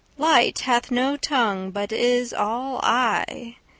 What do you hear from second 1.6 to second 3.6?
but is all eye.